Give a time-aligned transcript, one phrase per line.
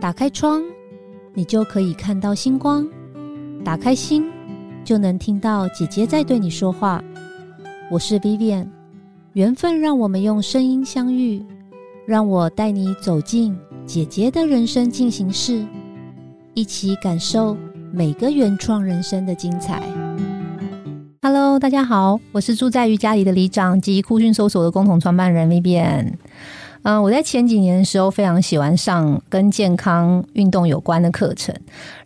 [0.00, 0.62] 打开窗，
[1.34, 2.84] 你就可以看到星光；
[3.64, 4.24] 打开心，
[4.84, 7.02] 就能听到姐姐在对你说话。
[7.90, 8.66] 我是 Vivian，
[9.34, 11.44] 缘分让我们用声音相遇，
[12.06, 13.56] 让我带你走进
[13.86, 15.64] 姐姐的人生进行式，
[16.54, 17.56] 一起感受
[17.92, 19.82] 每个原创人生的精彩。
[21.20, 26.14] Hello，大家好，我是住在于家里的里长及酷讯搜索的共同创办人 Vivian。
[26.82, 31.54] 嗯，我在前几年的时候非常喜欢上跟健康运动有关的课程。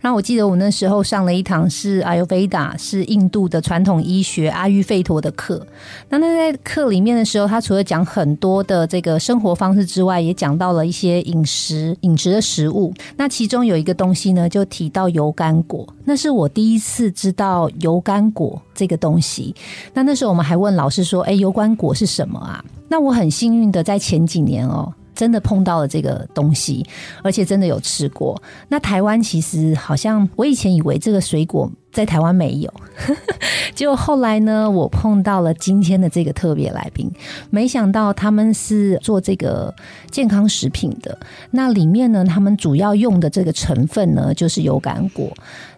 [0.01, 5.65] 然后我记得我那时候上了一堂是阿尤维达，是印度的传统医学阿育吠陀的课。
[6.09, 12.93] 那那在课里面的时候，他除了讲很多的这个生活方式之外，也讲到了一些饮食饮食的食物。
[13.16, 15.87] 那其中有一个东西呢，就提到油甘果。
[16.05, 19.55] 那是我第一次知道油甘果这个东西。
[19.95, 26.85] 那那时候我们还问老师说：“哎，油甘果是什么啊？”那我很幸运的在前几年哦，真的碰到了这个东西，
[27.23, 28.43] 而且真的有吃过。
[28.69, 32.74] 那台湾其实好像我以前以为这个水果在台湾没有，
[33.73, 37.09] 结果后来呢，我碰到了今天的这个特别来宾，
[37.51, 39.73] 没想到他们是做这个
[40.11, 41.17] 健康食品的。
[41.52, 45.30] 那里面呢，他们主要用的这个成分呢，就是油甘果。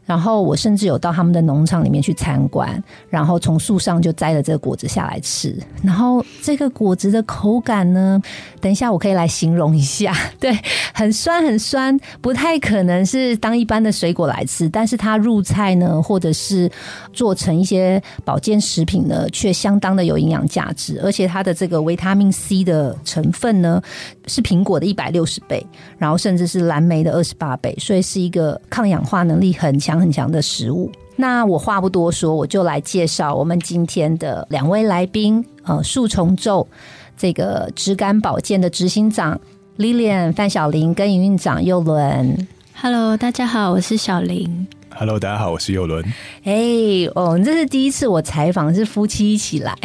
[0.04, 5.56] 然后我甚至有到他们的农场里面去参观，然后从树上就摘了这个果子下来吃。
[5.82, 8.20] 然后这个果子的口感呢，
[8.60, 10.54] 等一下我可以来形容一下，对，
[10.92, 16.70] 很酸很酸，不太可能是当一般的水果来吃，但是它入菜呢，或者是
[17.14, 23.80] 做成一些保健食品呢，却相当的有营养价值，而且它的这个维他命 C 的成分呢，
[24.26, 29.93] 是苹果的一百六十倍，然后甚至是蓝莓的二十八倍，所以是一个抗氧化能力很强。
[29.98, 30.90] 很强的食物。
[31.16, 35.44] 那我话不多说，我就来介绍我们今天的两位来宾。
[35.62, 36.66] 呃，树重咒
[37.16, 39.40] 这个植感保健的执行长
[39.78, 42.48] Lilian 范小玲跟营运长佑伦。
[42.74, 44.66] Hello，大家好，我是小玲。
[44.96, 46.04] Hello，大家好，我是佑伦。
[46.44, 46.54] 哎，
[47.16, 49.76] 哦，这是第一次我采访是夫妻一起来，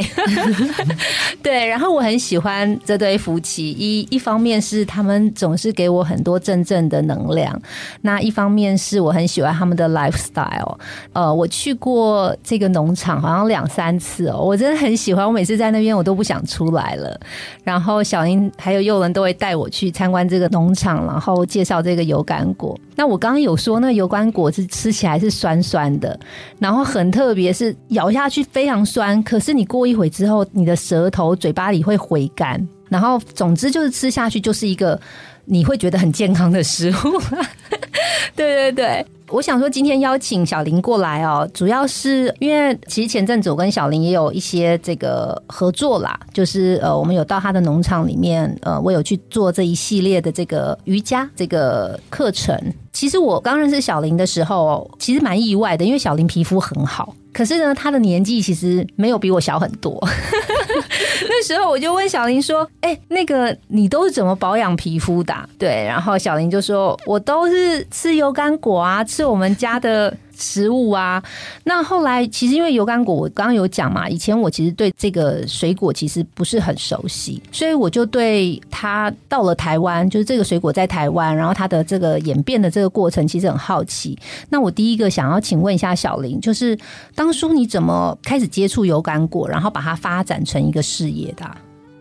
[1.42, 7.60] 对，然后我很喜欢这对夫妻，一一方面是他们总是给我很多真正的能量，
[8.02, 10.78] 那一方面是我很喜欢他们的 lifestyle。
[11.14, 17.20] 呃，我去过这个农场好像两三次哦，我真的很喜欢，我每次在那边我都不想出来了。
[17.64, 22.80] 然后小英还有佑伦都会带我去参观这个农场，然后介绍这个油甘果。
[23.00, 24.90] 那我刚刚有说，那油甘果子吃。
[25.00, 26.20] 起来是酸酸的，
[26.58, 29.24] 然后很特别，是咬下去非常酸。
[29.24, 32.68] 可是你过一会之后，你的舌头、嘴巴里会回甘。
[32.90, 35.00] 然后总之就是吃下去就是一个
[35.46, 37.22] 你会觉得很健康的食物。
[38.36, 39.06] 对 对对。
[39.32, 52.60] 我想说，今天邀请小林过来哦，主要是因为其实前阵子我跟小林也有一些这个合作啦，就是呃，我们有到他的农场里面，呃，我有去做这一系列的这个瑜伽这个课程。
[52.92, 60.04] 其实我刚认识小林的时候，其实蛮意外的，因为小林皮肤很好，可是呢，他的年纪其实没有比我小很多。
[61.28, 71.22] 那时候我就问小林说：“哎，那个你都是怎么保养皮肤的？”对，然后小林就说：“我都是吃油甘果啊，吃我们家的。”食物啊，
[71.66, 84.18] 那后来其实因为油甘果，我刚刚有讲嘛，以前我其实对这个水果其实不是很熟悉，所以我就对它到了台湾，就是这个水果在台湾，然后它的这个演变的这个过程，其实很好奇。
[84.50, 86.78] 那我第一个想要请问一下小林，就是
[87.14, 91.46] 当初你怎么开始接触油甘果，然后把它发展成一个事业的？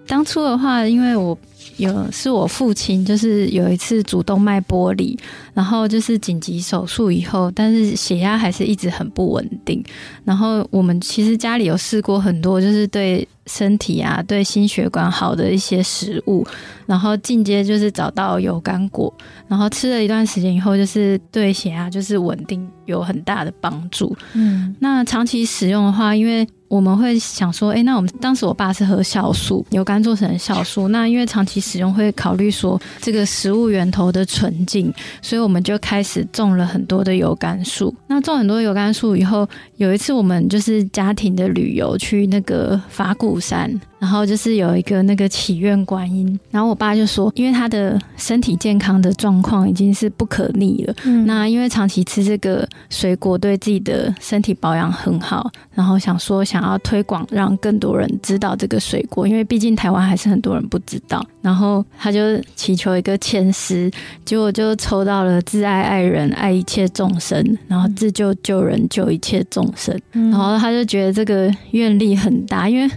[0.07, 1.37] 当初的话，因为我。
[1.79, 5.19] 有是我父亲，就是有一次主动脉剥离，
[5.55, 9.83] 然后就是紧急手术以后，但是血压还是一直很不稳定。
[10.25, 16.47] 然后我们其实家里有试过很多，就是对身体啊、对心血管好的一些食物，
[16.85, 19.13] 然后进阶就是找到油甘果，
[19.47, 24.15] 然后吃了一段时间以后，就是对血压就是稳定有很大的帮助。
[24.35, 34.93] 嗯，那长期使用的话，因为我们会想说，哎，那我们当时我爸是喝酵素，油甘做成酵素，那因为长期使用会考虑说这个食物源头的纯净，
[35.23, 37.95] 所以我们就开始种了很多的油甘树。
[38.07, 43.81] 那种很多油甘树以后，有一次我们就是家庭的旅游去那个法鼓山。
[43.99, 51.27] 然后就是有一个那个祈愿观音，然后我爸就说，因为他的身体健康的状况已经是不可逆了，嗯。
[51.27, 63.91] 那因为长期吃这个水果对自己的身体保养很好，然后想说想要推广，让更多人知道这个水果，因为毕竟台湾还是很多人不知道，然后他就祈求一个签诗，
[64.25, 72.89] 结果就抽到了自爱爱人爱一切众生，然后自救救人救一切众生，然后他就觉得这个愿力很大，因为。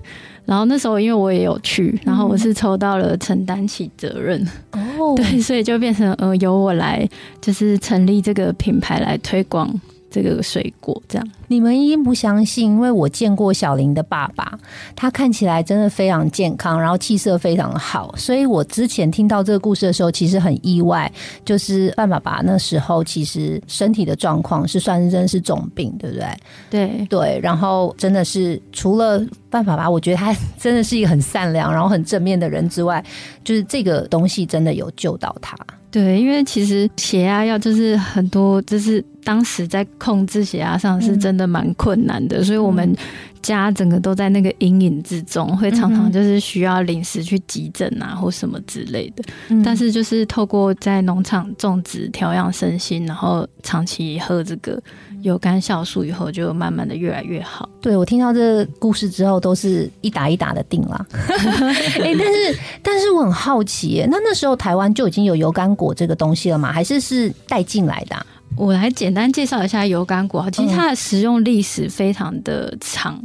[0.46, 7.08] 然后那时候因为我也有去，然后我是抽到了承担起责任，哦，对，所以就变成呃由我来
[7.40, 9.74] 就是成立这个品牌来推广
[10.10, 11.28] 这个水果，这样。
[11.52, 14.58] 你们一定不相信，因为我见过小林的爸爸，
[14.96, 21.12] 他看起来真的非常健康，然后气色非常好，所以我之前听到这个故事的时候，其实很意外，
[21.44, 26.26] 就是范爸爸那时候其实身体的状况是算是真是重病，对不对？
[26.70, 33.04] 对对，然后真的是除了范爸爸，我觉得他真的是一个很善良，然后很正面的人之外，
[33.44, 35.58] 就是这个东西真的有救到他。
[35.92, 42.96] 对，因为其实血压药就是很多，就是当时在控制血压上是真的蛮困难的，所以我们
[43.42, 49.24] 家整个都在那个阴影之中，会常常就是需要临时去急诊啊或什么之类的。
[49.50, 54.82] 嗯但是就是透过在农场种植、调养身心，然后长期喝这个
[55.22, 57.68] 有甘酵素以后，就慢慢的越来越好。
[57.82, 61.06] 对我听到这个故事之后，都是一打一打的定啦。
[61.12, 66.72] 哎、但是但是我很好奇耶，那那时候台湾就已经有油甘果这个东西了吗？
[66.72, 68.26] 还是是带进来的啊、
[68.56, 70.48] 我来简单介绍一下油甘果。
[70.52, 73.22] 其实它的食用历史非常的长，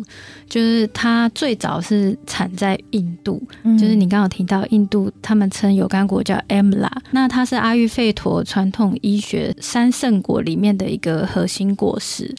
[0.48, 3.42] 就是它最早是产在印度，
[3.78, 12.34] 就是你刚刚有提到印度，他们称油甘果叫 Amla，那它是阿育吠陀传统医学三圣果里面的一个核心果实。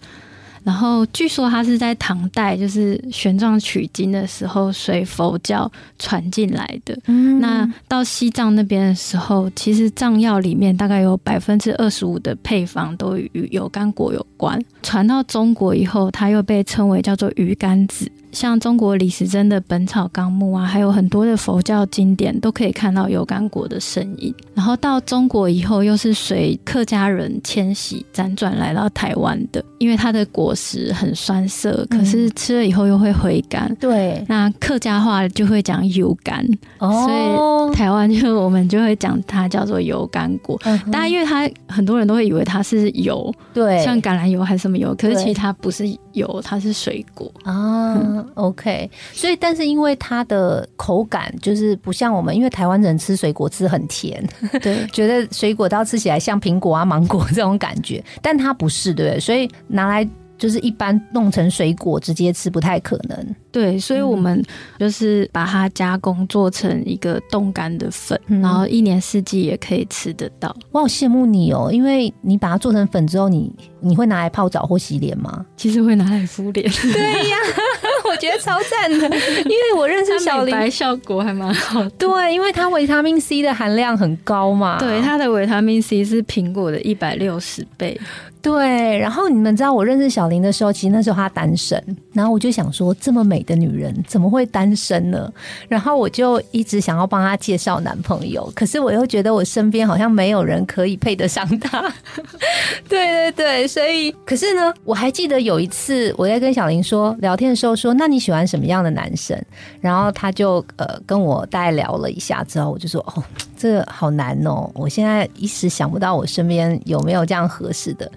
[0.68, 6.94] 然后据说它是在唐代，就是玄奘取经的时候，随佛教传进来的。
[7.06, 14.62] 嗯那到西藏那边的时候，其实藏药里面大概有百分之二十五的配方都与油甘果有关。
[14.84, 18.12] 传到中国以后，它又被称为叫做鱼甘子。
[18.38, 24.32] 像中国李时珍的《本草纲目》啊，还有很多的佛教经典都可以看到油甘果的身影。
[24.54, 33.76] 然后到中国以后，又是随客家人迁徙辗转来到台湾的，因为它的果实很酸涩，可是吃了以后又会回甘。
[33.80, 36.48] 对那客家话就会讲油甘，
[36.78, 40.60] 哦，台湾就我们就会讲它叫做油甘果。
[40.66, 45.88] 嗯哼当然，因为它很多人都会以为它是油，对像橄榄油还是什么油，可是其实它不是
[46.18, 47.32] 油，它是水果。
[47.44, 54.22] 啊，OK，所以但是因为它的口感就是不像我们，因为台湾人吃水果吃很甜，
[54.62, 59.20] 对 觉得水果都要吃起来像苹果啊、芒果这种感觉，但它不是，对不对？
[59.20, 63.36] 所以拿来就是一般弄成水果直接吃不太可能。
[63.52, 64.44] 对，所以我们
[64.78, 70.56] 就是把它加工做成一个冻干的粉，嗯然后一年四季也可以吃得到。
[70.72, 75.44] 我好羡慕你哦，因为你把它做成粉之后，你你会拿来泡澡或洗脸吗？
[75.56, 77.38] 其实会拿来敷脸，对呀，
[78.08, 81.90] 我觉得超赞的， 因为我认识小林，效果还蛮好的。
[81.92, 88.00] 对，因为它维他命 C 的含量很高嘛，对，它的维他命 C 是苹果的一百六十倍。
[88.48, 91.84] 对，然后你们知道我认识小林的时候，其实那时候她单身，
[92.14, 95.30] 然后我就想说，这么美的女人怎么会单身呢？
[95.68, 101.94] 然后我就一直想要帮她介绍男朋友，可是我又觉得我身边好像没有人可以配得上她。
[102.88, 109.38] 对对对，所以可是呢，我还记得有一次我在跟小林说聊天的时候说，那你喜欢什么样的男生？
[109.82, 113.22] 然后他就呃跟我大概聊了一下之后，我就说哦，
[113.58, 118.10] 这好难哦，我现在一时想不到我身边有没有这样合适的。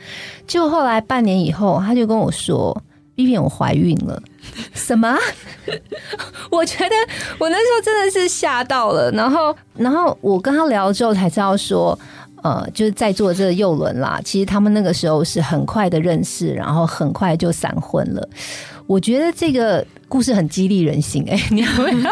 [0.46, 2.76] 就后来半年以后，他就跟我说
[3.16, 4.22] 玉萍我怀孕了。
[4.75, 5.16] ”什么？
[6.50, 6.94] 我觉得
[7.38, 9.10] 我那时候真的是吓到了。
[9.12, 11.98] 然后，然后我跟他聊之后才知道说。
[12.43, 18.29] 呃，就是在座这个幼轮啦，其实他们那个时候是很快的认识，然后很快就闪婚了。
[18.86, 22.10] 我觉得这个故事很激励人心、哎，你要不要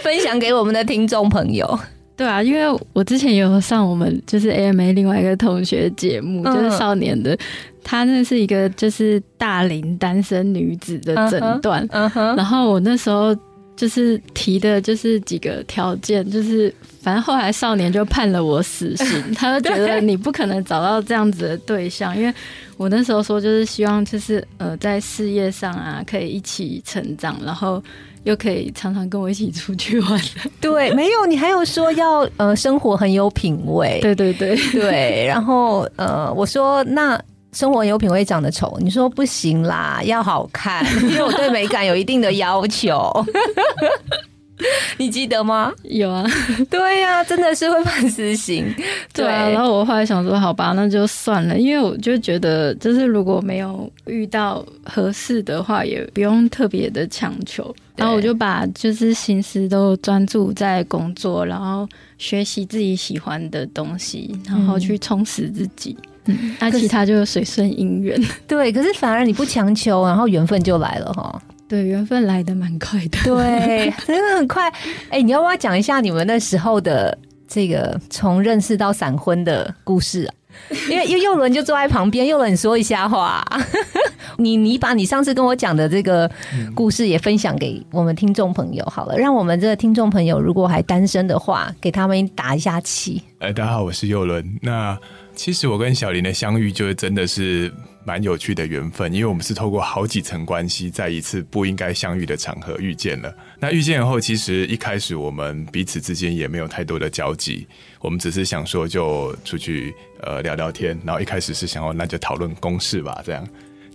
[0.00, 1.78] 分享给我们的听众朋友？
[2.16, 6.54] 对啊，因为我之前也有上我们就是 AMA 另外一个同学节目，嗯。
[6.54, 7.36] 就是少年的，
[7.84, 13.36] 她那是一个就是大龄单身女子的诊断，嗯哼，然后我那时候
[13.76, 19.06] 就是提的就是几个条件，就是反正后来少年就判了我死刑，
[19.36, 22.32] 他就觉得你不可能找到这样子的对象，因为
[22.76, 27.82] 我那时候说就是希望就是呃在事业上啊可以一起成长，然后
[28.24, 30.20] 又可以常常跟我一起出去玩。
[30.60, 37.18] 对，没有，你还有说要呃生活很有品味，对对对，对，然后呃，我说那
[37.52, 43.10] 生活很有品味长得丑，你说不行啦，要好看，因为我对美感有一定的要求。
[44.98, 45.72] 你记得吗？
[45.82, 46.24] 有啊。
[46.70, 48.64] 对呀、真的是会判死刑。
[49.12, 57.74] 对啊，然后我后来想说，好吧，那就算了，因为我就觉得，就是如果没有遇到合适的话，也不用特别的强求。
[57.96, 65.96] 然后我就把就是心思都专注在工作，然后学习自己喜欢的东西，然后去充实自己。
[66.26, 68.20] 嗯，那其他就随顺因缘。
[68.48, 71.40] 对，可是反而你不强求，然后缘分就来了哈。
[71.68, 73.18] 对，缘分来的蛮快的。
[73.24, 74.72] 对，真的很快。
[75.10, 77.16] 哎，你要不要讲一下你们那时候的
[77.48, 80.32] 这个从认识到闪婚的故事啊？
[80.88, 83.44] 因为因为佑伦就坐在旁边，佑伦你说一下话。
[84.38, 86.30] 你你把你上次跟我讲的这个
[86.74, 93.22] 故事也分享给我们听众朋友好了，让我们这个听众朋友如果还单身的话，给他们打一下气。
[93.38, 94.44] 哎，大家好，我是佑伦。
[94.62, 94.96] 那
[95.34, 97.72] 其实我跟小林的相遇，就是真的是
[98.06, 103.34] 蛮有趣的缘分，因为我们是透过好几层关系，在一次不应该相遇的场合遇见了。
[103.58, 107.66] 那遇见后，其实一开始我们彼此之间也没有太多的交集，
[108.00, 113.44] 我们只是想说就出去呃聊聊天，然后一开始是想要那就讨论公事吧，这样。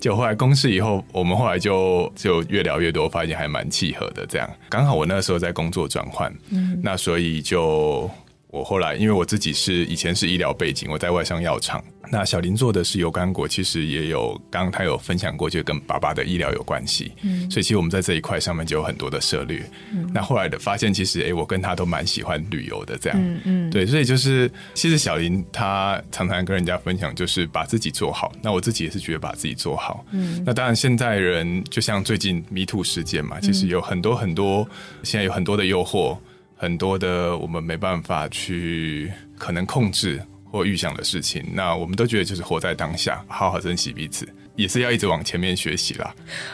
[0.01, 4.25] 就后来公事以后，我们后来就就越聊越多，发现还蛮契合的。
[4.25, 8.11] 这样刚好我那时候在工作转换，嗯，那所以就。
[8.51, 11.81] 我后来，因为我自己是以前是医疗背景，我在外商药厂。
[12.11, 17.09] 那小林做的是油甘果，其实也有，刚刚他有分享过，就跟爸爸的医疗有关系。
[17.21, 19.63] 嗯，所以其实我们在这一块上面就有很多的策略。
[19.93, 23.17] 嗯，那后来的发现，其实哎，我跟他都蛮喜欢旅游的，这样。
[23.17, 28.33] 嗯嗯，对，所以就是其实小林他常常跟人家分享，就是把自己做好。
[28.41, 30.05] 那我自己也是觉得把自己做好。
[30.11, 34.67] 嗯，那当然现在人就像最近迷途事件嘛，其实有很多很多，
[35.03, 36.17] 现在有很多的诱惑。
[36.61, 46.13] 很多的我们没办法去可能控制或预想的事情，那我们都觉得就是活在当下，好好珍惜彼此，也是要一直往前面学习啦。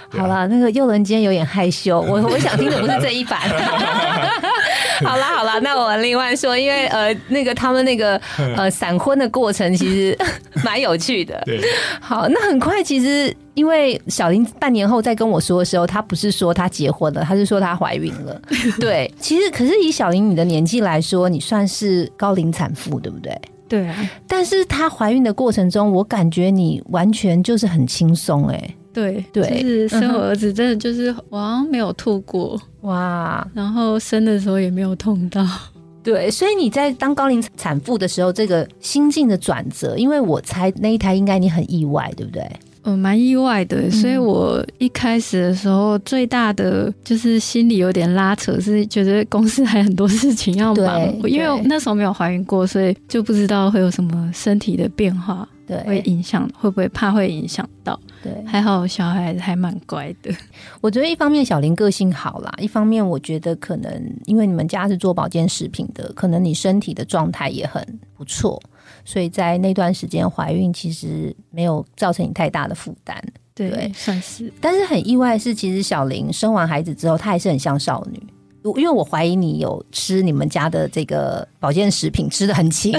[0.09, 3.39] 好了，那个幼伦今天有点害羞，我 我想听的不是这一版。
[5.03, 8.19] 好啦好啦，那我另外说，因为呃，那个他们那个
[8.57, 10.17] 呃闪婚的过程其实
[10.63, 11.39] 蛮有趣的。
[11.45, 11.61] 对，
[12.01, 18.41] 好，那很快其实因为小林半年后再跟我说的时候，她不是说她结婚了，她是说她怀孕了。
[18.79, 23.39] 对，其实可是以小林你的年纪来说，你算是高龄产妇，对不对？
[23.67, 24.09] 对啊。
[24.27, 28.75] 但是她怀孕的过程中，我感觉你完全就是很轻松，哎。
[28.93, 35.45] 对对，就是生我儿子，真的就是我好像没有吐过哇，然后生的时候也没有痛到。
[36.01, 42.49] 对，所以你在当高龄产妇的时候，这个心境的转折，因为我猜那一胎应该你很意外，对不对？
[42.87, 43.91] 嗯，蛮意外的。
[43.91, 55.45] 所以我一开始的时候，最大的就是心里有点拉扯，是觉得公司还很多事情要忙，因为那时候没有怀孕过，所以就不知道会有什么身体的变化。
[55.67, 57.99] 对，会影响，会不会怕会影响到？
[58.23, 60.33] 对，还好小孩还蛮乖的。
[60.79, 63.91] 我觉得一方面小林个性好啦，一方面我觉得可能
[64.27, 68.57] 因为你们家是做保健食品的，可能你身体的状态也很不错，
[69.07, 73.17] 所以在那段时间怀孕其实没有造成你太大的负担。
[73.55, 74.51] 对，算是。
[74.59, 78.21] 但是很意外是，其实小林生完孩子之后，她还是很像少女。
[78.75, 82.91] 因为我怀疑你有吃你们家的这个保健食品，吃的很轻。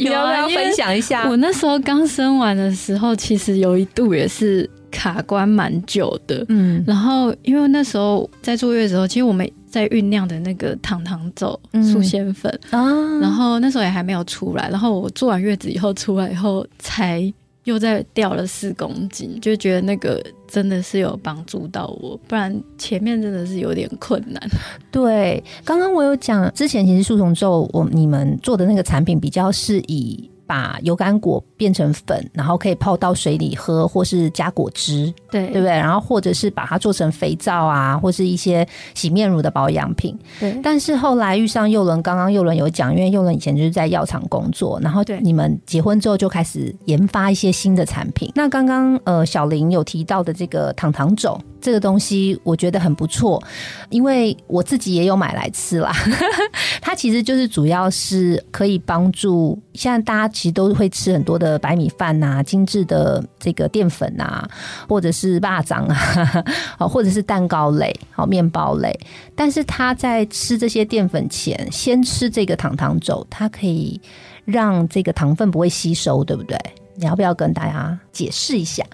[0.00, 1.26] 有要分享一下？
[1.26, 6.44] 我那时候刚生完的时候，其实有一度也是卡关蛮久的。
[6.50, 11.60] 嗯，然后因为那时候在坐月的时候，其实我们在酝酿的那个糖糖走
[11.92, 14.68] 素纤粉啊，然后那时候也还没有出来。
[14.70, 17.32] 然后我做完月子以后出来以后才。
[17.66, 24.40] 又再掉了四公斤，就觉得那个真的是有帮助到我，不然前面真的是有点困难。
[24.92, 30.30] 对，刚刚我有讲，之前其实树虫咒我你们做的那个产品比较是以。
[30.46, 35.70] 把油甘果变成粉，然后可以泡到水里喝，或是加果汁，对对不对？
[35.70, 40.16] 然后或者是把它做成肥皂啊，或是一些洗面乳的保养品。
[40.38, 40.58] 对。
[40.62, 48.30] 但是后来遇上佑伦，刚刚佑伦有讲，因为佑伦以前就是在药厂工作，然后你们结婚之后就开始研发一些新的产品。
[48.34, 51.40] 那刚刚呃小林有提到的这个糖糖种。
[51.58, 53.42] 这个东西我觉得很不错，
[53.90, 55.90] 因为我自己也有买来吃啦。
[56.80, 64.46] 它其实就是主要是可以帮助，现在大家其实都会吃很多的白米饭呐、精致的这个淀粉呐，
[64.86, 66.44] 或者是巴掌啊，
[66.86, 68.94] 或者是蛋糕类、好面包类。
[69.34, 73.98] 但是他在吃这些淀粉前，先吃这个糖糖粥，它可以
[74.44, 76.58] 让这个糖分不会吸收，对不对？
[76.96, 78.84] 你要不要跟大家解释一下？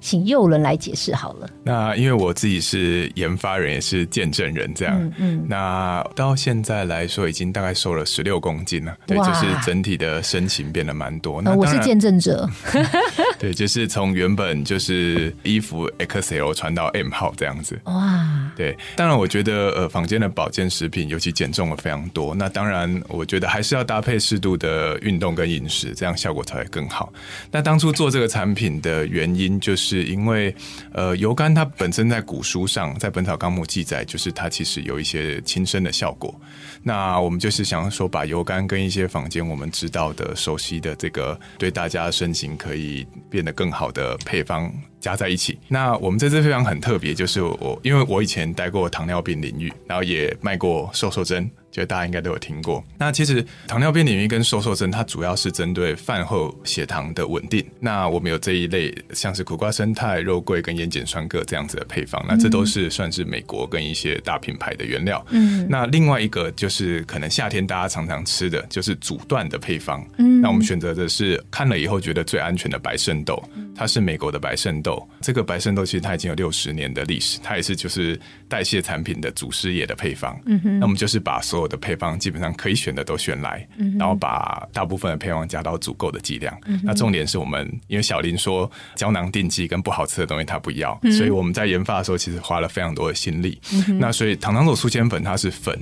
[0.00, 1.48] 请右轮来解释好了。
[1.64, 5.12] 那因为我自己是研发人，也是见证人，这样。
[5.18, 5.44] 嗯。
[5.48, 8.96] 那到现在来说，已经大概瘦了十六公斤了。
[9.06, 11.42] 对，就是整体的身形变得蛮多。
[11.42, 12.48] 那我是见证者。
[13.38, 17.78] 对，就是从原本就是衣服 XL 穿到 M 号这样子。
[17.84, 18.50] 哇。
[18.56, 22.34] 对，当然我觉得呃，房间的保健食品尤其减重了非常多。
[22.34, 27.12] 那当然，我觉得还是要搭配适度的运动跟饮食，这样效果才会更好。
[27.50, 29.87] 那当初做这个产品的原因就是。
[29.88, 30.54] 是因为，
[30.92, 36.38] 呃，油甘它本身在古书上，在《本草纲目》记载，就是它其实有一些轻身的效果。
[36.82, 45.58] 那我们就是想说，把油甘跟一些坊间我们知道的、熟悉的这个，对大家身形可以变得更好的配方，加在一起。
[45.68, 51.50] 那我们这支配方很特别，就是我因为我以前待过糖尿病领域，然后也卖过瘦瘦针。
[51.70, 52.82] 觉得大家应该都有听过。
[52.96, 57.64] 那其实糖尿病领域跟瘦瘦针，它主要是针对饭后血糖的稳定。
[57.78, 62.24] 那我们有这一类，像是苦瓜生态、肉桂跟烟碱酸铬这样子的配方。
[62.26, 65.24] 那这都是算是美国跟一些大品牌的原料。
[65.28, 65.66] 嗯。
[65.68, 70.04] 那另外一个就是可能夏天大家常常吃的就是阻断的配方。
[70.18, 70.40] 嗯。
[70.40, 73.42] 那我们选择的是看了以后觉得最安全的白圣豆，
[73.74, 75.08] 它是美国的白圣豆。
[75.20, 80.38] 这个白圣豆其实它已经有六十年的历史，它也是就是代谢产品的祖师爷的配方。
[80.46, 80.78] 嗯哼。
[80.78, 83.66] 那我们就是把所有的配方基本上可以选的都选来，
[83.98, 86.56] 然后把大部分的配方加到足够的剂量。
[86.82, 93.60] 那重点是我们，因为小林说胶囊定剂跟不好吃的东西他不要，所以我们在研发的时候其实花了非常多的心力。
[93.98, 95.78] 那所以糖糖豆素纤粉它是粉。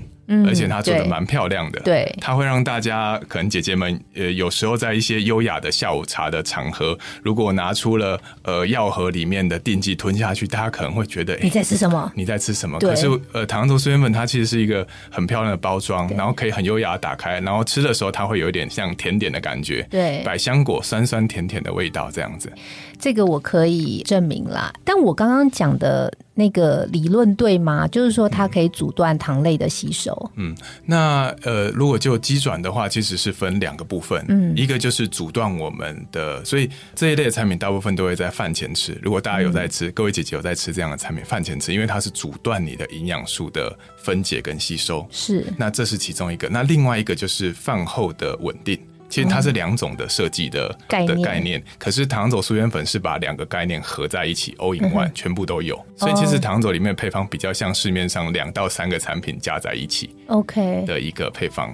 [0.47, 12.11] 而且它做的蛮漂亮的，对，它会让大家可能姐姐们呃有时候在一些优雅的下午茶的场合，如果拿出了呃药盒里面的定剂吞下去，大家可能会觉得你在吃什么？
[12.15, 12.79] 你在吃什么？
[12.81, 22.53] 可是呃糖醋素颜粉它其实是一个很漂亮的包装，然后可以很优雅打开，然后吃的时候它会有一点像甜点的感觉，对，百香果酸酸甜甜的味道这样子。
[22.99, 27.89] 这个我可以证明啦，但我刚刚讲的那个理论对吗？
[27.89, 30.31] 就是说它可以阻断糖类的吸收。
[30.37, 34.23] 嗯，那呃，如果就鸡转的话，其实是分两个部分。
[34.29, 38.97] 嗯，一个就是阻断我们的，所以这一类的产品大部分都会在饭前吃。
[39.03, 45.07] 如果大家有在吃，各位姐姐有在吃这样的产品，饭前吃，因为它是阻断你的营养素的分解跟吸收。
[45.11, 46.49] 是，那这是其中一个。
[46.51, 48.79] 那另外一个就是饭后的稳定。
[49.09, 55.81] 其实它是两种的设计的的概念，可是糖走素颜粉是把两个概念合在一起，all in one，全部都有。
[55.97, 61.73] 所以其实糖走里面配方比较像市面上两到三个产品加在一起，OK 的一个配方。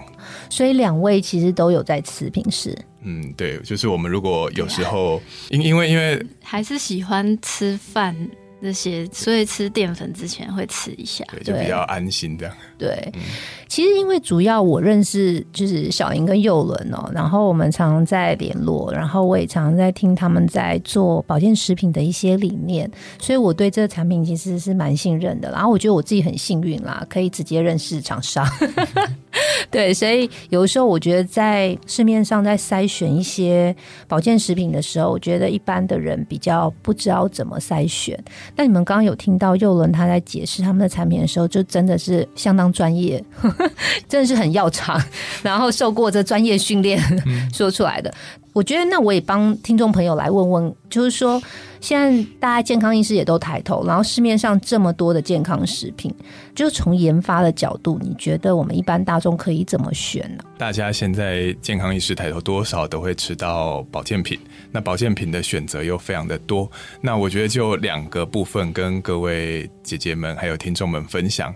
[0.51, 2.77] 所以两位其实都有在吃平时。
[3.05, 5.21] 嗯，对，就是我们如果有时候
[5.51, 8.17] 因因为因为还是喜欢吃饭。
[8.63, 12.55] 这些，所以吃淀粉之前会吃一下，对，就比较安心这样。
[12.79, 13.13] 对，
[13.67, 25.51] 其实因为主要我认识就是小莹跟佑伦哦，然后我们常常在联络，然后我也常常在听他们在做保健食品的一些理念，所以我对这个产品其实是蛮信任的。
[25.51, 28.47] 然后我觉得我自己很幸运啦，可以直接认识厂商。
[29.73, 33.75] 对，所以有的时候我觉得在市面上在筛选一些
[34.07, 38.23] 保健食品的时候，我觉得一般的人比较不知道怎么筛选。
[38.55, 43.25] 那你们刚刚有听到佑伦他在解释他们的产品的时候，就真的是相当专业，
[44.07, 45.03] 真的是很要长，
[45.43, 47.01] 然后受过这专业训练
[47.51, 48.13] 说出来的。
[48.53, 51.43] 我觉得那我也帮听众朋友来问问，就是说。
[51.83, 56.15] 现在大家健康意识也都抬头，然后市面上这么多的健康食品，
[56.55, 60.45] 就从研发的角度，你觉得我们一般大众可以怎么选呢？
[60.57, 64.39] 大家现在健康意识抬头，多少都会吃到保健品，
[64.71, 66.71] 那保健品的选择又非常的多。
[67.01, 71.53] 那我觉得就两个部分跟各位姐姐们还有听众们分享。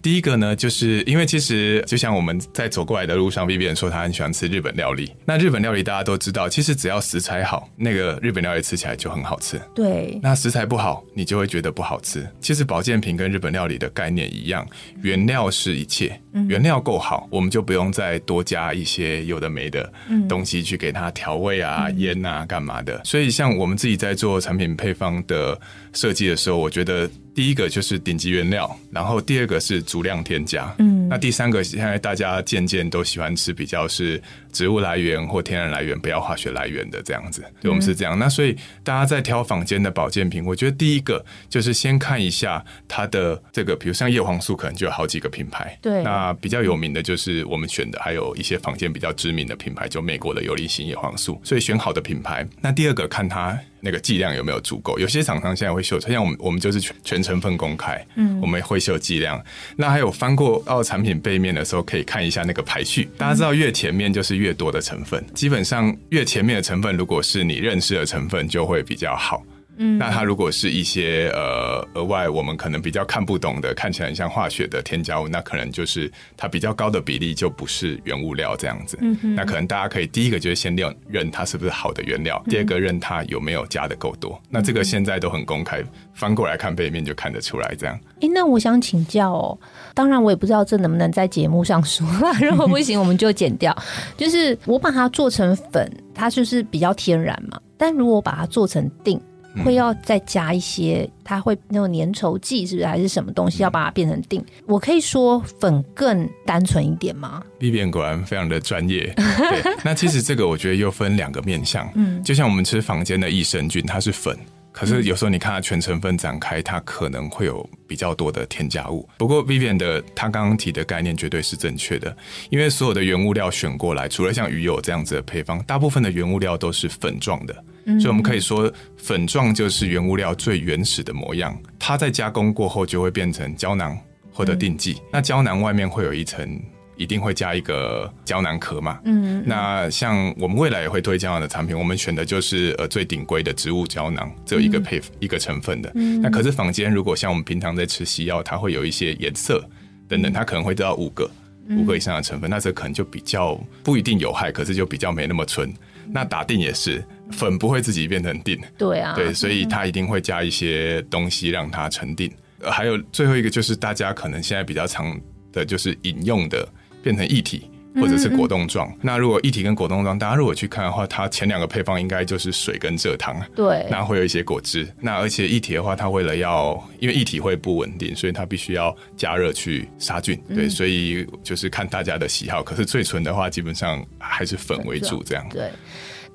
[0.00, 5.12] 第一个呢，就是因为其实就像我们在走过来的路上，B B 说他很喜欢吃日本料理。
[5.24, 9.60] 那日本料理大家都知道，其实只要食材好，那个日本料理吃起来就很好吃。
[9.74, 10.18] 对。
[10.22, 12.26] 那食材不好，你就会觉得不好吃。
[12.40, 14.66] 其实保健品跟日本料理的概念一样，
[15.02, 19.92] 原料是一切，原料够好，我们就不用再多加一些有的没的
[20.28, 23.00] 东西去给它调味啊、腌啊、干嘛的。
[23.04, 25.58] 所以像我们自己在做产品配方的
[25.92, 27.08] 设计的时候，我觉得。
[27.36, 34.18] 第一个就是顶级原料，然后第二个是足量添加，嗯，那第三个现在大家渐渐都喜欢吃比较是
[34.56, 38.18] 植物来源或天然来源，不要化学来源的这样子，对，我们是这样。
[38.18, 52.48] 那所以大家在挑坊间的保健品，我觉得第一个就是先看一下它的这个，比如像叶黄素，可能就有好几个品牌，对，那比较有名的就是我们选的，还有一些坊间比较知名的品牌，就美国的游离型叶黄素，所以选好的品牌。
[52.62, 53.58] 那第二个看它。
[53.80, 54.98] 那个剂量有没有足够？
[54.98, 59.42] 有些厂商现在会秀，像我们我们就是全全成分公开，嗯，我们会秀剂量。
[59.76, 63.08] 那还有翻过到产品背面的时候，可以看一下那个排序。
[63.16, 69.42] 大家知道，越前面就是越多的成分，基本上越前面的成分，如果是你认识的成分，就会比较好。
[69.78, 78.98] 嗯，那它如果是一些呃额外我们可能比较看不懂的，看起来很像化学的添加物，那可能就是它比较高的比例就不是原物料这样子。
[79.00, 84.40] 嗯那可能大家可以第一个就是先认认它是不是好的原料，第二个认它有没有加的够多。
[84.48, 85.82] 那这个现在都很公开，
[86.14, 87.98] 翻过来看背面就看得出来这样。
[88.20, 89.58] 哎，那我想请教哦，
[89.94, 92.06] 当然我也不知道这能不能在节目上说，
[92.40, 93.76] 如果不行我们就剪掉。
[94.16, 97.60] 就是我把它做成粉，它就是比较天然嘛。
[97.76, 99.20] 但如果把它做成锭。
[99.64, 104.42] 会要再加一些，它会那种粘稠剂，是不是还是什么东西要把它变成锭？
[104.66, 109.12] 我可以说粉更单纯一点吗？B B 果然非常的专业。
[109.16, 114.36] 对，那其实这个我觉得又分两个面向，嗯，就像我们吃房间的益生菌，它是粉。
[114.72, 119.08] 可是有时候你看它全成分展开，它可能会有比较多的添加物。
[119.16, 122.14] 不过 Vivian 的他刚刚提的概念绝对是正确的，
[122.50, 131.56] 因为所有的原物料选过来，除了像鱼油这样子的配方，大部分的原物料都是粉状的，所以我们可以说粉状就是原物料最原始的模样。
[131.78, 133.96] 它在加工过后就会变成胶囊
[134.32, 136.60] 或者定剂，那胶囊外面会有一层。
[136.98, 138.98] 一定会加一个胶囊壳嘛？
[139.04, 145.92] 嗯，那像我们未来也会推胶囊的产品，我们选的就是呃最顶规的植物胶囊，只有一个配一个成分的。
[145.94, 149.62] 嗯，那可是坊间如果像我们平常在吃西药，它会有一些颜色
[150.08, 151.30] 等等，它可能会得到五个
[151.68, 155.70] 五个以上的成分，那这可能就比较不一定有害，可是就比较没那么纯。
[156.10, 162.30] 那打定也是粉不会自己变成定，对啊，对，所以它一定会加一些东西让它沉定。
[162.62, 165.20] 还有最后一个就是大家可能现在比较常
[165.52, 166.68] 的就是饮用的。
[167.02, 168.92] 变成液体或者是果冻状。
[169.00, 173.40] 那如果液体跟果冻状，大家如果去看的话，它前两个配方应该就是水跟蔗糖。
[173.54, 174.92] 对，那会有一些果汁。
[175.00, 180.36] 那而且液体的话，它为了要，因为液体会不稳定，所以它必须要加热去杀菌。
[180.48, 182.60] 对，所以就是看大家的喜好。
[182.60, 185.48] 可是最纯的话，基本上还是粉为主这样。
[185.50, 185.70] 对。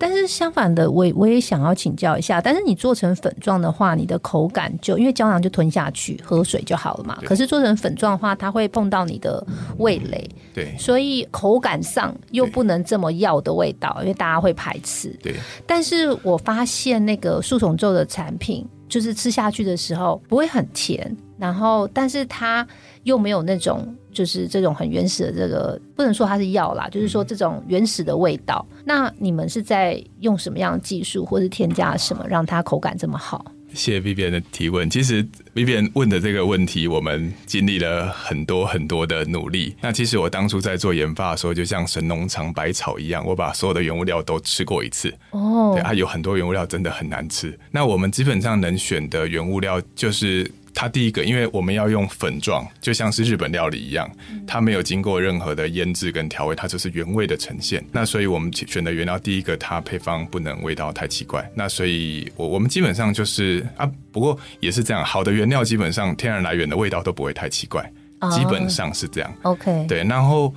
[0.01, 2.41] 但是相反的，我我也想要请教一下。
[2.41, 7.19] 但是你做成粉状的话，你的口感就因为胶囊就吞下去，喝水就好了嘛。
[7.23, 9.45] 可是做成粉状的话，它会碰到你的
[9.77, 15.15] 味蕾，对，所以口感上又不能这么药的味道，因为大家会排斥。
[15.21, 15.35] 对。
[15.67, 22.67] 但是我发现那个树丛咒的产品，就是吃下去的时候不会很甜，然后但是它
[23.01, 23.95] 又没有那种。
[24.13, 28.67] 就是这种很原始的这个，不能说它是药啦，就是说这种原始的味道。
[28.83, 33.45] 那你们是在用什么样的技术，或是添加什么，让它口感这么好？
[33.73, 34.89] 谢谢 Vivian 的提问。
[34.89, 39.75] 其实 Vivian 问的这个问题，我们经历了很多很多的努力。
[39.81, 45.13] 那其实我当初在做研发的时候，就像神农尝百草一样，我把所有的原物料都吃过一次。
[45.31, 47.57] 哦，对，它有很多原物料真的很难吃。
[47.71, 50.49] 那我们基本上能选的原物料就是。
[50.73, 54.09] 它第一个，因为我们要用粉状，就像是日本料理一样，
[54.47, 57.83] 它没有经过任何的腌制跟调味，它就是原味的呈现。
[57.91, 61.49] 那所以我们选的原料，第一个它配方不能味道太奇怪。
[61.55, 67.83] 那所以，我我们基本上就是啊，不过也是这样，好的原料基本上天然来源的味道都不会太奇怪，
[68.31, 69.33] 基本上是这样。
[69.43, 70.53] OK，对，然后。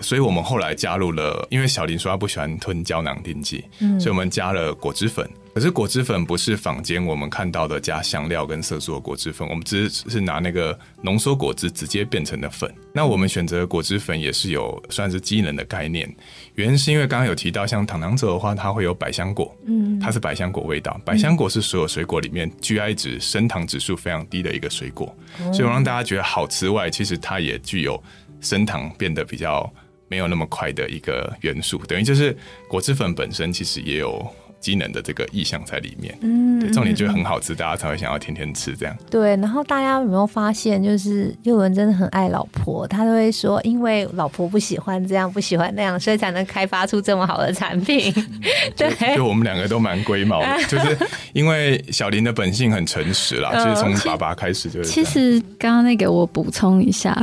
[0.00, 3.64] 所以我们后来加入了，因为小林说他不喜欢吞胶囊定剂，
[3.98, 5.28] 所以我们加了果汁粉。
[5.54, 12.70] 可是果汁粉不是坊间我们看到的加香料跟色素的果汁粉，我们只是拿那个浓缩果汁直接变成的粉。
[12.92, 16.14] 那我们选择果汁粉也是有算是机能的概念，
[16.56, 21.00] 原因是因为刚刚有提到，像糖糖者的话，它会有百香果，嗯，它是百香果味道。
[21.06, 25.16] 百香果是所有水果里面 GI 值升糖指数非常低的一个水果，
[25.54, 27.98] 所以我让大家觉得好吃外，其实它也具有
[28.42, 29.72] 升糖变得比较。
[30.08, 32.36] 没有那么快的一个元素，等于就是
[32.68, 34.26] 果汁粉本身其实也有。
[34.58, 38.96] 机能的这个意向在里面，嗯，重点就是很好吃，大家才会想要天天吃这样。
[39.08, 48.12] 对，然后大家有没有发现，就是佑文真的很爱老婆，他都会说，因为老婆不喜欢这样，不喜欢那样，所以才能开发出这么好的产品。
[48.76, 50.98] 对，就我们两个都蛮龟毛的， 就是
[51.32, 54.88] 因为小林的本性很诚实啦，就是从爸爸开始就是。
[54.88, 57.14] 其实刚刚那个我补充一下，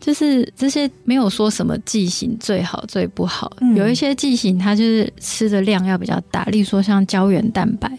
[0.00, 6.78] 就是这些没有说什么剂型最好最不好，有一些剂型它就是吃的量要比较大，例如说。
[6.88, 7.90] 像胶原蛋白，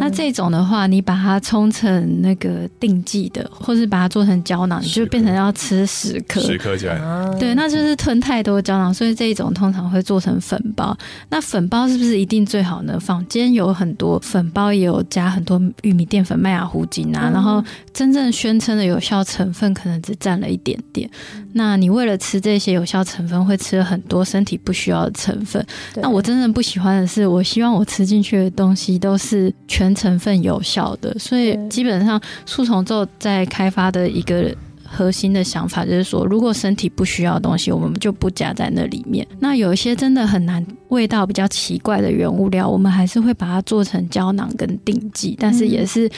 [0.00, 6.98] 那这种的话，你把它冲成那个定剂的，或是把它做成胶囊，你就变成要吃十颗，十颗起来，
[7.38, 10.96] 对，那就是吞太多胶囊，所以这一种通常会做成粉包。
[11.28, 12.98] 那粉包是不是一定最好呢？
[12.98, 21.08] 坊间有很多粉包，也有加很多玉米淀粉、麦芽糊精啊，然后真正宣称的有效成分可能只占了一点点。
[21.52, 25.64] 那你为了吃这些有效成分，会吃了很多身体不需要的成分。
[25.94, 28.24] 那我真正不喜欢的是，我希望我吃进。
[28.24, 34.50] 去的东西都是全成分有效的，所以基本上树丛咒在开发的一个
[34.82, 39.26] 核心的想法就是说，如果身体不需要的东西，我们就不加在那里面。
[39.40, 46.10] 那有一些真的很难、味道比较奇怪的原物料，我们还是会把它做成胶囊跟定剂，但是也是。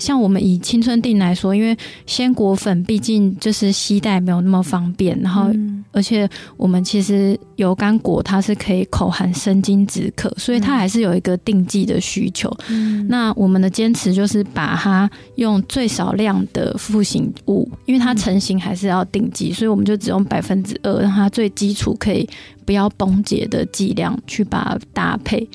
[0.00, 5.50] 像我们以青春定来说，因为鲜果粉毕竟就是携带没有那么方便，然后
[5.92, 12.50] 而且我们其实油甘果它是可以口含生津止渴，所以它还是有一个定剂的需求。
[13.08, 22.26] 那我们的坚持就是把它用最少量的复形物，因为它成型还是要定剂，所以我们就只用百分之二，让它最基础可以
[22.64, 25.46] 不要崩解的剂量去把它搭配。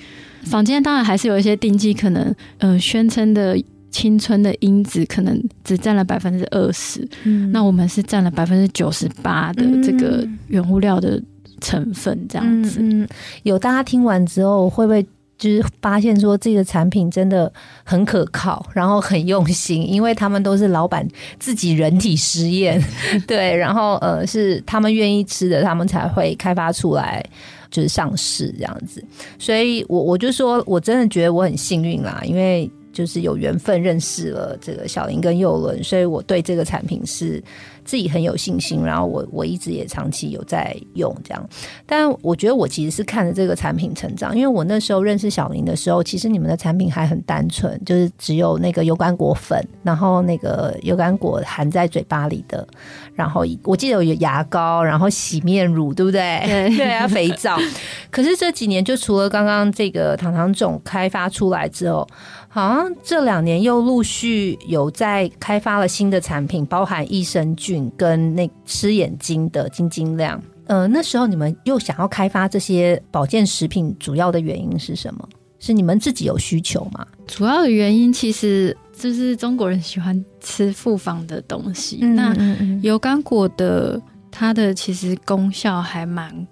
[0.43, 3.57] 坊间当然还是有一些定剂，可能呃宣称的。
[3.95, 7.07] 青春的因子可能只占了百分之二十，
[7.49, 11.21] 那我们是占了百分之九十八的这个原物料的
[11.61, 12.81] 成分，这样子。
[12.81, 13.07] 嗯
[13.43, 15.01] 有大家听完之后会不会
[15.37, 17.49] 就是发现说这个产品真的
[17.85, 21.07] 很可靠，然后很用心，因为他们都是老板
[21.39, 22.83] 自己人体实验，
[23.25, 27.23] 对，然后呃是他们愿意吃的，他们才会开发出来。
[27.71, 29.03] 就是上市这样子，
[29.37, 37.43] 所以我我就说我真的觉得我很幸运啦，因为就是有缘分认识了这个小林跟佑伦，所以我对这个产品是。
[37.85, 41.49] 自己很有信心，然后我我一直也长期有在用这样，
[41.85, 52.67] 但我觉得我其实是看着这个产品成长，因为我那时候认识小林的时候，其实你们的产品还很单纯，就是只有那个油甘果粉，然后那个油甘果含在嘴巴里的，
[53.13, 56.41] 然后我记得有牙膏，然后洗面乳，对不对？
[56.75, 57.55] 对啊，肥皂。
[58.09, 62.07] 可是这几年，就除了刚刚这个糖糖种开发出来之后。
[62.55, 70.41] 好像这两年又陆续有在开发了新的产品，包含益生菌跟那吃眼睛的晶晶亮。
[70.67, 75.27] 呃，那时候你们又想要开发这些保健食品，主要的原因是什么？
[75.59, 77.05] 是你们自己有需求吗？
[77.27, 81.97] 主要的原因其实就是中国人喜欢吃复方的东西。
[81.97, 82.33] 那
[82.81, 86.47] 油甘果的它的其实功效还蛮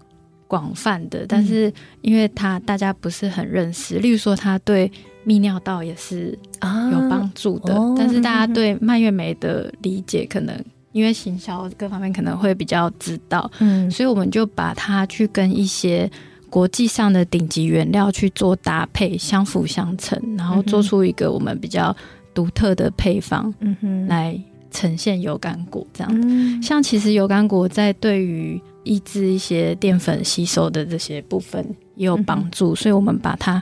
[0.53, 4.91] 广泛的，但是因为它大家不是很认识，例如说它对。
[5.25, 6.37] 泌尿道也是
[6.91, 10.53] 有帮助的，但是大家对蔓越莓的理解可能
[10.91, 16.11] 因为行销各方面可能会比较知道，嗯，所以我们就把它去跟一些
[16.49, 21.95] 国际上的顶级原料去做搭配，相辅相成，然后做出一个我们比较
[22.33, 24.37] 独特的配方，嗯哼，来
[24.71, 26.21] 呈现油甘果这样。
[26.21, 26.61] 子。
[26.61, 31.65] 像其实油甘果在对于抑制一些淀粉吸收的这些部分
[31.95, 33.61] 也有帮助，所以我们把它。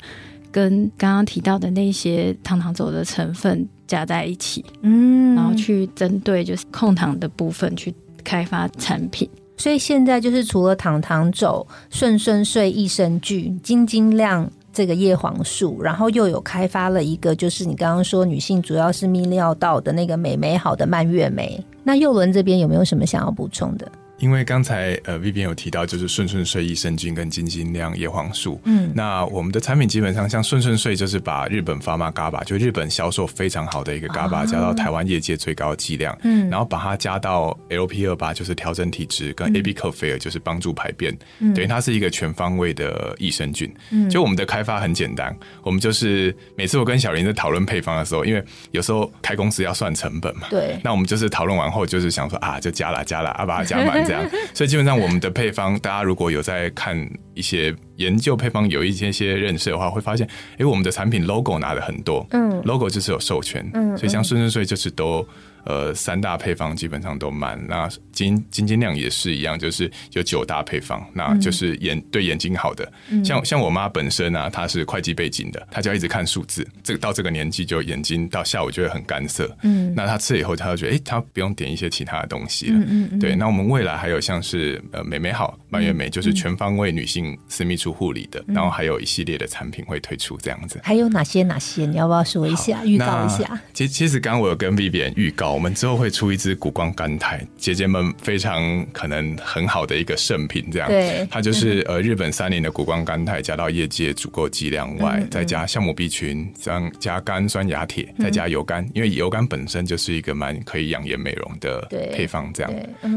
[0.53, 9.29] 跟刚刚提到的那些糖糖走的成分加在一起，嗯，然后去针对就是控糖的部分去开发产品。
[9.55, 21.63] 所以现在就是除了糖糖走、顺顺睡益生菌、晶晶亮这个叶黄素，然后又有开发了一个，就是你刚刚说女性主要是泌尿道的那个美美好的蔓越莓。
[21.81, 23.89] 那幼伦这边有没有什么想要补充的？
[24.21, 28.61] 因为刚才呃 V B 有提到，就是顺顺睡益生菌跟金金亮叶黄素。
[28.65, 36.15] 嗯，那我们的产品基本上像顺顺睡，就是把日本发妈 GABA，就日本销售非常好的一个 GABA，加到台湾业界最高剂量。
[36.21, 41.11] 嗯，然后把它加到 LP 二八，就是调整体质，跟 AB 克菲尔就是帮助排便。
[41.39, 43.73] 嗯，等于它是一个全方位的益生菌。
[43.89, 50.45] 嗯，就我们的开发很简单，我们就是每次我跟小林在讨论配方的时候，因为有时候开公司要算成本嘛。
[50.51, 50.79] 对。
[50.83, 54.10] 那我们就是讨论完后，就是想说啊，就加了加了，啊把它加满。
[54.11, 65.25] 这样， 所以基本上我们的配方，大家如果有在看一些研究配方，有一些些认识的话，会发现，哎，我们的产品 logo 拿的很多，嗯，logo 就是有授权，嗯，所以像顺顺水就是都。
[65.65, 67.59] 呃，三大配方基本上都满。
[67.67, 72.91] 那金金金量也是一样，就是有九大配方，那就是眼对眼睛好的。
[73.23, 76.67] 像像我妈本身啊，她是会计背景的，她就要一直看数字。
[76.83, 79.55] 这个到这个年纪，就眼睛到下午就会很干涩。
[79.63, 82.77] 嗯，那她吃了以后，她就觉得，哎，她不用点一些其他的东西了。
[82.77, 83.19] 嗯嗯。
[83.19, 90.79] 对，那我们未来还有像是呃美美好蔓越莓，就是全方位女性私密处护理的，然后还有一系列的产品会推出这样子。
[90.83, 91.85] 还有哪些哪些？
[91.85, 93.61] 你要不要说一下预告一下？
[93.73, 95.50] 其其实刚刚我有跟 B B 预告。
[95.53, 100.87] 我们之后会出一支谷胱甘肽，姐姐们非常可能很好的一个圣品，这样。
[100.87, 111.81] 对，它就是呃日本三年的谷胱甘肽加到业界足够剂量外，再加酵母 B 群，加加甘酸亚铁，再加油甘，因为油甘本身就是一个蛮可以养颜美容的
[112.13, 112.73] 配方，这样。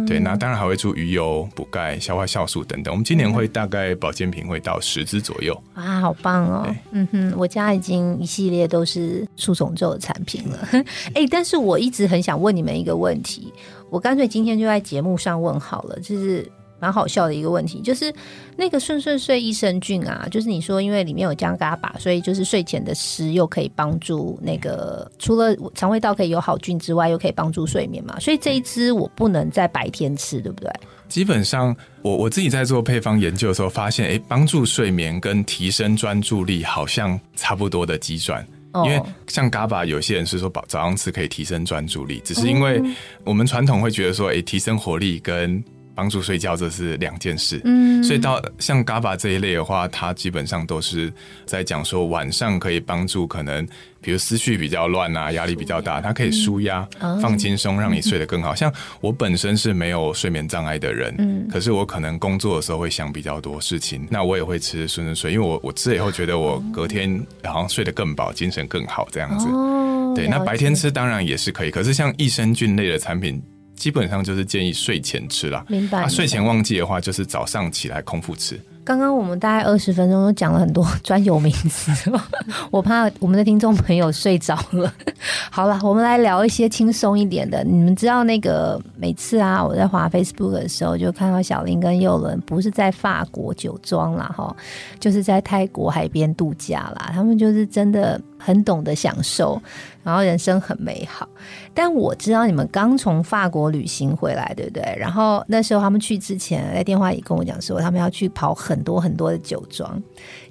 [0.07, 2.92] 对，那当然还会出鱼油补钙、消化酵素等等。
[2.92, 5.61] 我们今年会大概保健品会到十支左右。
[5.75, 6.75] 哇，好棒哦！
[6.92, 10.68] 嗯哼，我家已经一系列都是树虫皱的产品了。
[11.14, 13.52] 哎，但是我一直很想问你们一个问题，
[13.90, 18.10] 我干脆今天就在节目上问好了，就是蛮好笑的一个问题，就是
[18.56, 30.70] 那个顺顺睡益生菌啊，就是你说因为里面有姜嘎巴，所以就是睡前的吃又可以帮助那个除了肠胃道可以有好菌之外，又可以帮助睡眠嘛，所以这一支我不能在白天吃，对不对？
[31.06, 38.44] 基本上，我我自己在做配方研究的时候发现，哎，帮助睡眠跟提升专注力好像差不多的机转。
[38.84, 42.82] 因为像 GABA，有些人是说早早上吃可以提升专注力，只是因为
[43.24, 45.62] 我们传统会觉得说，哎，提升活力跟
[45.94, 47.61] 帮助睡觉这是两件事。
[47.64, 51.12] 嗯，所以到像 GABA 这一类的话，它基本上都是
[51.46, 53.66] 在讲说晚上可以帮助可能。
[54.00, 56.87] 比如思绪比较乱啊，压力比较大，它可以舒压、
[57.22, 58.54] 放轻松，让你睡得更好。
[58.54, 69.48] 像我本身是没有睡眠障碍的人，嗯，可是我可能工作的时候会想比较多事情，那我也会吃顺顺睡，因为我我吃了以后觉得我隔天好像睡得更饱，精神更好这样子。
[69.48, 73.42] 哦，对，那白天吃当然也是可以，可是像益生菌类的产品，
[73.74, 75.64] 基本上就是建议睡前吃啦。
[75.68, 76.08] 明白。
[76.08, 78.60] 睡前忘记的话，就是早上起来空腹吃。
[78.85, 82.12] 刚刚我们大概二十分钟都讲了很多 专有名词，
[82.70, 84.92] 我怕我们的听众朋友睡着了。
[85.51, 87.64] 好了，我们来聊一些轻松一点的。
[87.64, 94.55] 你们知道那个每次啊，我在滑 Facebook 的时候，就看到小林跟佑伦不是在法国酒庄啦，哈，
[95.01, 97.11] 就是在泰国海边度假啦。
[97.14, 99.61] 他们就是真的很懂得享受。
[100.03, 101.27] 然后人生很美好，
[101.73, 104.94] 但我知道你们刚从法国旅行回来，对不对？
[104.99, 110.02] 然后那时候他们去之前，在电话里跟我讲说，他们要去跑很很多很多的酒庄。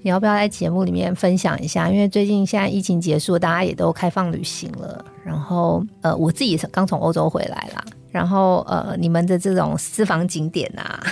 [0.01, 1.89] 你要不要在节目里面分享一下？
[1.89, 5.03] 因为最近现在疫情结束，大家也都开放旅行了。
[5.25, 7.83] 然后呃，我自己刚从欧洲回来啦。
[8.09, 11.03] 然后呃，你们的这种私房景点啊，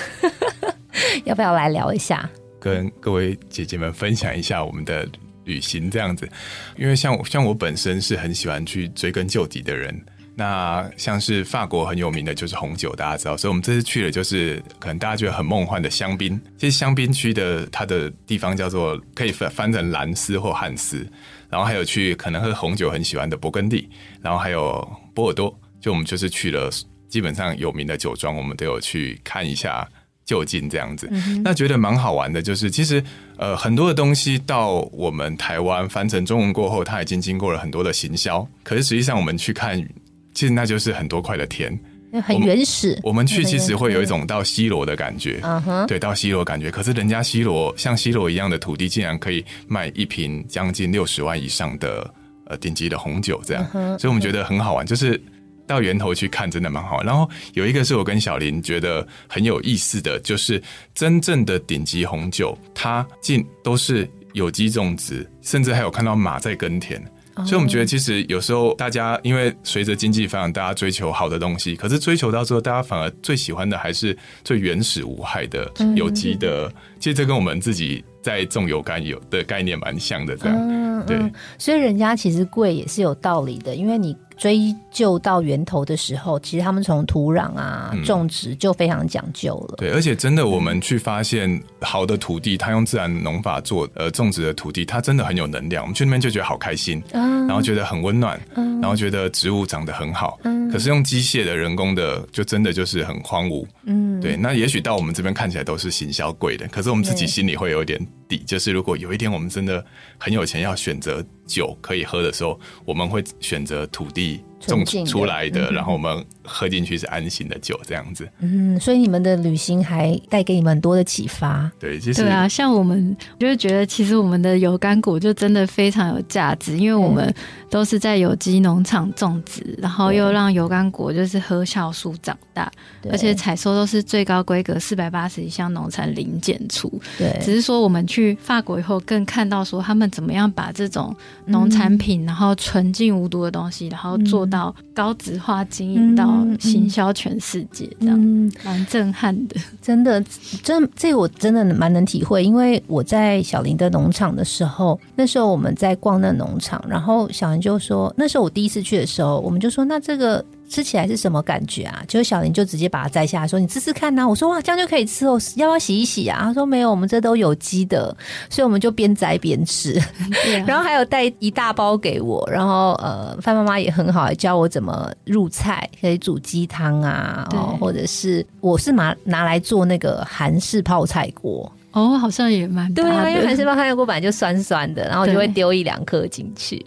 [1.25, 2.29] 要不要来聊一下？
[2.59, 5.05] 跟各位姐姐们分享一下我们的。
[5.43, 6.29] 旅行这样子，
[6.77, 9.99] 因为像像我本身是很喜欢去追根究底的人。
[10.35, 16.39] 那像是法国很有名的就是红酒，大家知道，所以我们这次去的就是可能大家觉得很梦幻的香槟。
[16.57, 21.05] 其实香槟区的它的地方叫做可以翻翻成兰斯或汉斯，
[21.49, 23.89] 然后还有去可能喝红酒很喜欢的勃艮第，
[24.21, 25.55] 然后还有波尔多。
[25.79, 26.69] 就我们就是去了
[27.09, 29.87] 基本上有名的酒庄，我们都有去看一下。
[30.23, 31.09] 就近这样子，
[31.43, 32.41] 那觉得蛮好玩的。
[32.41, 33.03] 就是其实
[33.37, 38.47] 呃，很多的东西到我们台湾翻成中文过后，它已经经过了很多的行销。
[38.63, 39.85] 可是实际上我们去看，
[40.33, 41.77] 其实那就是很多块的田，
[42.23, 42.99] 很原始。
[43.03, 46.69] 我们去其实会有一种到西罗的感觉，嗯哼，对，到西罗感觉。
[46.69, 52.13] 可是人家西罗像西罗一样的土地，竟然可以卖一瓶将近六十万以上的
[52.45, 53.65] 呃顶级的红酒，这样，
[53.97, 55.21] 所以我们觉得很好玩，就是。
[55.67, 60.61] 到源头去看真的蛮好，然后有一个是我跟小林觉得很有意思的，就是
[60.93, 67.01] 真正的顶级红酒，它竟都是有机种植，甚至还有看到马在耕田，
[67.45, 76.71] 所以我们觉得其实有时候大家因为随着经济发展，大家追求好的东西，可是追求到最后，大家反而最喜欢的还是最原始无害的有机的。
[76.99, 81.19] 其实这跟我们自己在种油甘油的概念蛮像的，这样嗯对。
[81.57, 84.15] 所以人家其实贵也是有道理的，因为你。
[84.37, 89.75] 追究到源头的时候，其实他们从土壤啊种植就非常讲究了。
[89.77, 95.83] 对，而且真的，我们去发现好的土地，它用自然农法做呃种植的土地，它真的很有能量。
[95.83, 100.39] 我们去那边就觉得好开心，然后觉得很温暖，然后觉得植物长得很好。
[100.43, 103.63] 嗯可是用机械的人工的，就真的就是很荒芜。
[103.83, 104.37] 嗯，对。
[104.37, 107.99] 那也许到我们这边看起来都是行销贵的，可是我们自己心里会有点
[108.31, 109.83] 底，就是如果有一天我们真的
[110.17, 111.21] 很有钱，要选择。
[111.47, 118.25] 酒可以喝的时候，我们会选择土地种出来的，然后我们喝进去是安心的酒，这样子。
[118.39, 121.69] 嗯，所以你们的旅行还带给你们很多的启发。
[121.77, 127.33] 对，其实对啊，像我们就是觉得，其实我们的油甘果就真的非常有价值，因为我们
[127.69, 132.71] 都是在有机农场种植，然后又让油甘果就是喝酵素长大，
[133.11, 136.89] 而且采收都是最高规格四百八十一项农产零检出。
[137.17, 141.15] 对，只是说我们去法国以后，更看到说他们怎么样把这种。
[141.47, 148.17] 农产品，然后纯净无毒的东西，然后做到高值化经营到行销全世界，这样
[148.63, 149.55] 蛮震撼的。
[149.81, 150.23] 真的，
[150.63, 160.43] 这这我真的蛮能体会，因为我在小林的农场的时候，那时候我们在逛那农场，然后小林就说，那时候我第一次去的时候，我们就说，那这个。
[160.71, 162.01] 吃起来是什么感觉啊？
[162.07, 168.15] 就是小林就直接把它摘下来说：“你吃吃看呐。”我说：“哇，这样就可以吃哦，要不要洗一洗啊？”他说：“没有，我们这都有机的，
[168.49, 170.01] 所以我们就边摘边吃。”
[170.65, 186.81] 然后还有带一大包给我，然后呃，范妈妈也很好，教我怎么入菜，可以煮鸡汤啊，或者是我是拿拿来做那个韩式泡菜锅哦，好像也蛮对啊，因为韩式泡菜锅本来就酸酸的，然后我就会丢一两颗进去。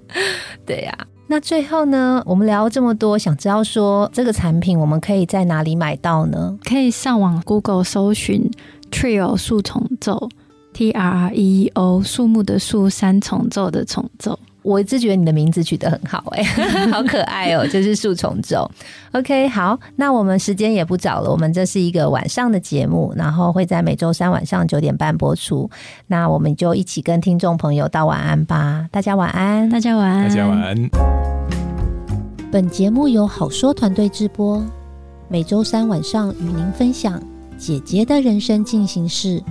[0.64, 0.96] 对呀。
[1.30, 6.58] 那最后呢，我们聊这么多，想知道说这个产品我们可以在哪里买到呢？
[6.64, 8.50] 可以上网 Google 搜寻
[8.90, 10.30] Trio 树重奏
[10.72, 14.38] ，T R R E O 树木的树，三重奏的重奏。
[14.62, 16.42] 我一直觉得你的名字取得很好，哎，
[16.92, 18.70] 好可爱哦， 就是树重奏。
[19.12, 25.70] OK，好，那我们时间也不早了，我们这是一个晚上的节目，然后会在每周三晚上九点半播出。
[26.06, 30.90] 那我们就一起跟听众朋友道晚安吧，大家晚安，大家晚安，大家晚安。
[32.50, 34.62] 本节目由好说团队制播，
[35.28, 37.22] 每周三晚上与您分享
[37.58, 39.42] 姐姐的人生进行式。